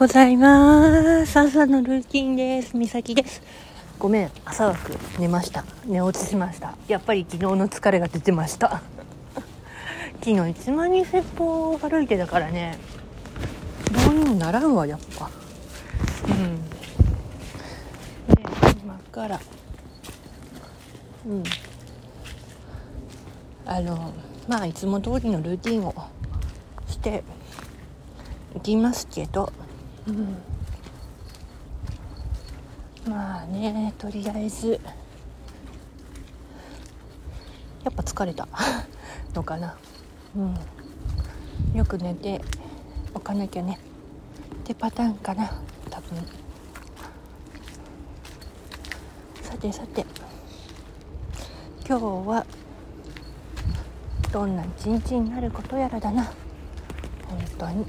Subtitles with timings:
[0.00, 1.38] ございます。
[1.38, 2.74] 朝のルーティンです。
[2.74, 3.42] みさきです。
[3.98, 5.62] ごめん朝枠寝ました。
[5.84, 6.74] 寝落ちしました。
[6.88, 8.80] やっぱり昨日の疲れが出てました。
[10.24, 12.78] 昨日1万人説法歩いてたからね。
[14.06, 15.30] どうにもならんわやっぱ。
[16.26, 16.70] うん。
[16.70, 18.42] で
[18.82, 19.38] 今から。
[21.26, 21.42] うん。
[23.66, 24.14] あの
[24.48, 25.94] まあいつも通りのルーティンを
[26.88, 27.22] して
[28.56, 29.52] いきますけど、
[30.06, 30.36] うん、
[33.10, 34.80] まあねとりあえず。
[37.84, 38.46] やっぱ疲れた。
[39.34, 39.76] のかな、
[40.36, 40.56] うん、
[41.76, 42.40] よく寝て
[43.14, 43.78] おかなきゃね。
[44.54, 45.50] ってパターンかな。
[45.88, 46.18] 多分。
[49.42, 50.04] さてさて。
[51.88, 52.46] 今日は
[54.32, 56.24] どんな一日になることやらだな。
[56.24, 56.32] 本
[57.58, 57.86] 当に。